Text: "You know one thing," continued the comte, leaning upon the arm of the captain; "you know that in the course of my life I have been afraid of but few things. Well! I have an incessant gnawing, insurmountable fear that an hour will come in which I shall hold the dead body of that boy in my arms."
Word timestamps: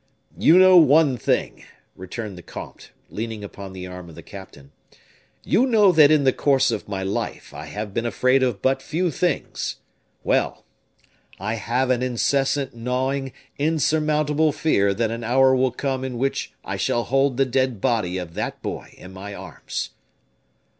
"You 0.35 0.57
know 0.57 0.77
one 0.77 1.15
thing," 1.15 1.63
continued 1.95 2.35
the 2.35 2.41
comte, 2.41 2.89
leaning 3.11 3.43
upon 3.43 3.71
the 3.71 3.85
arm 3.85 4.09
of 4.09 4.15
the 4.15 4.23
captain; 4.23 4.71
"you 5.43 5.67
know 5.67 5.91
that 5.91 6.09
in 6.09 6.23
the 6.23 6.33
course 6.33 6.71
of 6.71 6.87
my 6.89 7.03
life 7.03 7.53
I 7.53 7.67
have 7.67 7.93
been 7.93 8.07
afraid 8.07 8.41
of 8.41 8.63
but 8.63 8.81
few 8.81 9.11
things. 9.11 9.75
Well! 10.23 10.65
I 11.39 11.53
have 11.53 11.91
an 11.91 12.01
incessant 12.01 12.75
gnawing, 12.75 13.31
insurmountable 13.59 14.51
fear 14.51 14.95
that 14.95 15.11
an 15.11 15.23
hour 15.23 15.55
will 15.55 15.69
come 15.71 16.03
in 16.03 16.17
which 16.17 16.51
I 16.65 16.77
shall 16.77 17.03
hold 17.03 17.37
the 17.37 17.45
dead 17.45 17.79
body 17.79 18.17
of 18.17 18.33
that 18.33 18.59
boy 18.63 18.95
in 18.97 19.13
my 19.13 19.35
arms." 19.35 19.91